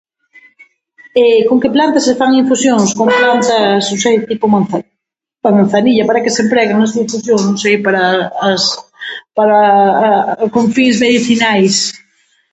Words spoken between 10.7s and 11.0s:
fins